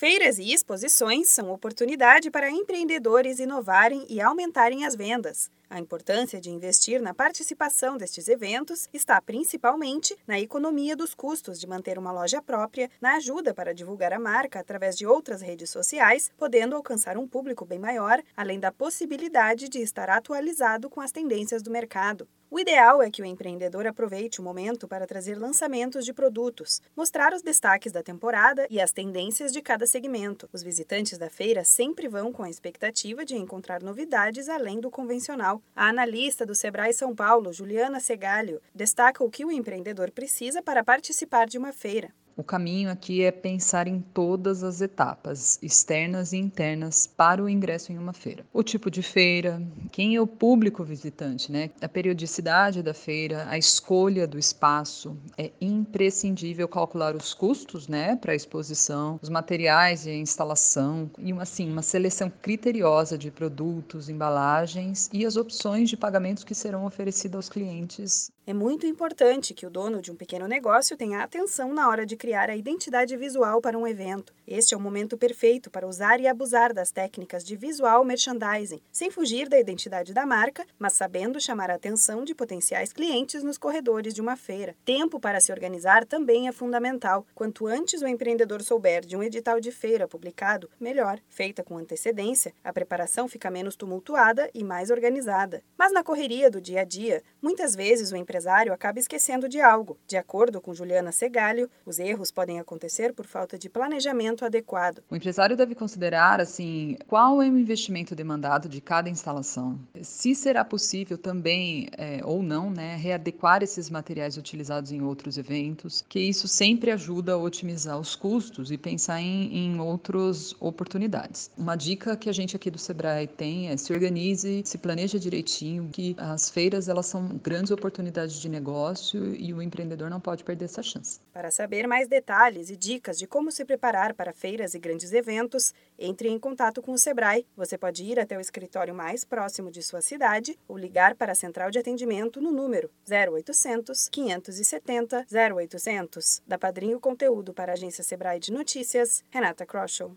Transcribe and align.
Feiras 0.00 0.38
e 0.38 0.50
exposições 0.50 1.28
são 1.28 1.52
oportunidade 1.52 2.30
para 2.30 2.50
empreendedores 2.50 3.38
inovarem 3.38 4.06
e 4.08 4.18
aumentarem 4.18 4.86
as 4.86 4.96
vendas. 4.96 5.50
A 5.72 5.78
importância 5.78 6.40
de 6.40 6.50
investir 6.50 7.00
na 7.00 7.14
participação 7.14 7.96
destes 7.96 8.26
eventos 8.26 8.88
está 8.92 9.20
principalmente 9.22 10.16
na 10.26 10.40
economia 10.40 10.96
dos 10.96 11.14
custos 11.14 11.60
de 11.60 11.66
manter 11.68 11.96
uma 11.96 12.10
loja 12.10 12.42
própria, 12.42 12.90
na 13.00 13.14
ajuda 13.14 13.54
para 13.54 13.72
divulgar 13.72 14.12
a 14.12 14.18
marca 14.18 14.58
através 14.58 14.98
de 14.98 15.06
outras 15.06 15.40
redes 15.40 15.70
sociais, 15.70 16.28
podendo 16.36 16.74
alcançar 16.74 17.16
um 17.16 17.28
público 17.28 17.64
bem 17.64 17.78
maior, 17.78 18.20
além 18.36 18.58
da 18.58 18.72
possibilidade 18.72 19.68
de 19.68 19.78
estar 19.78 20.10
atualizado 20.10 20.90
com 20.90 21.00
as 21.00 21.12
tendências 21.12 21.62
do 21.62 21.70
mercado. 21.70 22.26
O 22.52 22.58
ideal 22.58 23.00
é 23.00 23.08
que 23.08 23.22
o 23.22 23.24
empreendedor 23.24 23.86
aproveite 23.86 24.40
o 24.40 24.42
momento 24.42 24.88
para 24.88 25.06
trazer 25.06 25.38
lançamentos 25.38 26.04
de 26.04 26.12
produtos, 26.12 26.82
mostrar 26.96 27.32
os 27.32 27.42
destaques 27.42 27.92
da 27.92 28.02
temporada 28.02 28.66
e 28.68 28.80
as 28.80 28.90
tendências 28.90 29.52
de 29.52 29.62
cada 29.62 29.86
segmento. 29.86 30.48
Os 30.52 30.60
visitantes 30.60 31.16
da 31.16 31.30
feira 31.30 31.62
sempre 31.62 32.08
vão 32.08 32.32
com 32.32 32.42
a 32.42 32.50
expectativa 32.50 33.24
de 33.24 33.36
encontrar 33.36 33.84
novidades 33.84 34.48
além 34.48 34.80
do 34.80 34.90
convencional. 34.90 35.59
A 35.74 35.88
analista 35.88 36.44
do 36.44 36.54
Sebrae 36.54 36.92
São 36.92 37.14
Paulo, 37.14 37.52
Juliana 37.52 38.00
Segalho, 38.00 38.60
destaca 38.74 39.22
o 39.24 39.30
que 39.30 39.44
o 39.44 39.50
empreendedor 39.50 40.10
precisa 40.10 40.62
para 40.62 40.84
participar 40.84 41.46
de 41.46 41.58
uma 41.58 41.72
feira. 41.72 42.12
O 42.40 42.42
caminho 42.42 42.90
aqui 42.90 43.22
é 43.22 43.30
pensar 43.30 43.86
em 43.86 44.00
todas 44.00 44.64
as 44.64 44.80
etapas, 44.80 45.58
externas 45.60 46.32
e 46.32 46.38
internas, 46.38 47.06
para 47.06 47.44
o 47.44 47.50
ingresso 47.50 47.92
em 47.92 47.98
uma 47.98 48.14
feira. 48.14 48.46
O 48.50 48.62
tipo 48.62 48.90
de 48.90 49.02
feira, 49.02 49.62
quem 49.92 50.16
é 50.16 50.20
o 50.22 50.26
público 50.26 50.82
visitante, 50.82 51.52
né? 51.52 51.68
A 51.82 51.88
periodicidade 51.88 52.82
da 52.82 52.94
feira, 52.94 53.46
a 53.46 53.58
escolha 53.58 54.26
do 54.26 54.38
espaço. 54.38 55.18
É 55.36 55.50
imprescindível 55.60 56.66
calcular 56.66 57.14
os 57.14 57.34
custos, 57.34 57.86
né, 57.86 58.16
para 58.16 58.32
a 58.32 58.34
exposição, 58.34 59.20
os 59.20 59.28
materiais 59.28 60.06
e 60.06 60.10
a 60.10 60.16
instalação 60.16 61.10
e 61.18 61.34
uma 61.34 61.42
assim, 61.42 61.70
uma 61.70 61.82
seleção 61.82 62.32
criteriosa 62.40 63.18
de 63.18 63.30
produtos, 63.30 64.08
embalagens 64.08 65.10
e 65.12 65.26
as 65.26 65.36
opções 65.36 65.90
de 65.90 65.96
pagamentos 65.96 66.42
que 66.42 66.54
serão 66.54 66.86
oferecidas 66.86 67.36
aos 67.36 67.48
clientes. 67.50 68.32
É 68.46 68.54
muito 68.54 68.86
importante 68.86 69.54
que 69.54 69.66
o 69.66 69.70
dono 69.70 70.00
de 70.00 70.10
um 70.10 70.16
pequeno 70.16 70.48
negócio 70.48 70.96
tenha 70.96 71.22
atenção 71.22 71.72
na 71.72 71.88
hora 71.88 72.06
de 72.06 72.16
criar 72.16 72.29
a 72.38 72.54
identidade 72.54 73.16
visual 73.16 73.60
para 73.60 73.76
um 73.76 73.86
evento. 73.86 74.32
Este 74.46 74.74
é 74.74 74.76
o 74.76 74.80
momento 74.80 75.16
perfeito 75.16 75.70
para 75.70 75.86
usar 75.86 76.20
e 76.20 76.28
abusar 76.28 76.74
das 76.74 76.90
técnicas 76.90 77.44
de 77.44 77.56
visual 77.56 78.04
merchandising, 78.04 78.80
sem 78.92 79.10
fugir 79.10 79.48
da 79.48 79.58
identidade 79.58 80.12
da 80.12 80.26
marca, 80.26 80.66
mas 80.78 80.92
sabendo 80.92 81.40
chamar 81.40 81.70
a 81.70 81.74
atenção 81.74 82.24
de 82.24 82.34
potenciais 82.34 82.92
clientes 82.92 83.42
nos 83.42 83.56
corredores 83.56 84.12
de 84.12 84.20
uma 84.20 84.36
feira. 84.36 84.76
Tempo 84.84 85.18
para 85.18 85.40
se 85.40 85.50
organizar 85.50 86.04
também 86.04 86.46
é 86.46 86.52
fundamental. 86.52 87.26
Quanto 87.34 87.66
antes 87.66 88.02
o 88.02 88.06
empreendedor 88.06 88.62
souber 88.62 89.04
de 89.04 89.16
um 89.16 89.22
edital 89.22 89.60
de 89.60 89.72
feira 89.72 90.06
publicado, 90.06 90.68
melhor. 90.78 91.18
Feita 91.28 91.64
com 91.64 91.78
antecedência, 91.78 92.52
a 92.62 92.72
preparação 92.72 93.26
fica 93.28 93.50
menos 93.50 93.76
tumultuada 93.76 94.50
e 94.52 94.62
mais 94.62 94.90
organizada. 94.90 95.62
Mas 95.78 95.92
na 95.92 96.04
correria 96.04 96.50
do 96.50 96.60
dia 96.60 96.82
a 96.82 96.84
dia, 96.84 97.22
muitas 97.40 97.74
vezes 97.74 98.12
o 98.12 98.16
empresário 98.16 98.72
acaba 98.72 98.98
esquecendo 98.98 99.48
de 99.48 99.60
algo. 99.60 99.96
De 100.06 100.16
acordo 100.16 100.60
com 100.60 100.74
Juliana 100.74 101.12
Segalho, 101.12 101.70
os 101.86 101.98
erros 101.98 102.19
podem 102.28 102.58
acontecer 102.58 103.12
por 103.12 103.24
falta 103.24 103.56
de 103.56 103.68
planejamento 103.68 104.44
adequado. 104.44 105.00
O 105.08 105.14
empresário 105.14 105.56
deve 105.56 105.76
considerar 105.76 106.40
assim 106.40 106.96
qual 107.06 107.40
é 107.40 107.48
o 107.48 107.56
investimento 107.56 108.16
demandado 108.16 108.68
de 108.68 108.80
cada 108.80 109.08
instalação, 109.08 109.78
se 110.02 110.34
será 110.34 110.64
possível 110.64 111.16
também 111.16 111.88
é, 111.96 112.20
ou 112.24 112.42
não, 112.42 112.68
né, 112.68 112.96
readequar 112.96 113.62
esses 113.62 113.88
materiais 113.88 114.36
utilizados 114.36 114.90
em 114.90 115.02
outros 115.02 115.38
eventos, 115.38 116.04
que 116.08 116.18
isso 116.18 116.48
sempre 116.48 116.90
ajuda 116.90 117.34
a 117.34 117.36
otimizar 117.36 117.98
os 117.98 118.16
custos 118.16 118.72
e 118.72 118.78
pensar 118.78 119.20
em, 119.20 119.56
em 119.56 119.80
outras 119.80 120.54
oportunidades. 120.58 121.50
Uma 121.56 121.76
dica 121.76 122.16
que 122.16 122.28
a 122.28 122.32
gente 122.32 122.56
aqui 122.56 122.70
do 122.70 122.78
Sebrae 122.78 123.26
tem 123.26 123.68
é 123.68 123.76
se 123.76 123.92
organize, 123.92 124.62
se 124.64 124.78
planeja 124.78 125.18
direitinho, 125.18 125.88
que 125.92 126.16
as 126.18 126.50
feiras 126.50 126.88
elas 126.88 127.06
são 127.06 127.28
grandes 127.42 127.70
oportunidades 127.70 128.40
de 128.40 128.48
negócio 128.48 129.34
e 129.34 129.52
o 129.52 129.62
empreendedor 129.62 130.10
não 130.10 130.20
pode 130.20 130.42
perder 130.42 130.64
essa 130.64 130.82
chance. 130.82 131.20
Para 131.32 131.50
saber 131.50 131.86
mais 132.00 132.08
detalhes 132.08 132.70
e 132.70 132.76
dicas 132.78 133.18
de 133.18 133.26
como 133.26 133.52
se 133.52 133.62
preparar 133.62 134.14
para 134.14 134.32
feiras 134.32 134.72
e 134.72 134.78
grandes 134.78 135.12
eventos, 135.12 135.74
entre 135.98 136.30
em 136.30 136.38
contato 136.38 136.80
com 136.80 136.92
o 136.92 136.98
Sebrae. 136.98 137.46
Você 137.54 137.76
pode 137.76 138.02
ir 138.02 138.18
até 138.18 138.38
o 138.38 138.40
escritório 138.40 138.94
mais 138.94 139.22
próximo 139.22 139.70
de 139.70 139.82
sua 139.82 140.00
cidade 140.00 140.58
ou 140.66 140.78
ligar 140.78 141.14
para 141.14 141.32
a 141.32 141.34
central 141.34 141.70
de 141.70 141.78
atendimento 141.78 142.40
no 142.40 142.50
número 142.50 142.90
0800 143.06 144.08
570 144.08 145.26
0800. 145.30 146.40
Da 146.46 146.56
Padrinho 146.56 146.98
Conteúdo 146.98 147.52
para 147.52 147.72
a 147.72 147.74
agência 147.74 148.02
Sebrae 148.02 148.40
de 148.40 148.50
Notícias, 148.50 149.22
Renata 149.30 149.66
Kroschel. 149.66 150.16